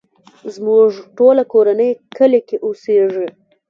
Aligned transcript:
زموږ 0.55 0.91
ټوله 1.17 1.43
کورنۍ 1.53 1.91
کلی 2.17 2.41
کې 2.47 2.57
اوسيږې. 2.65 3.27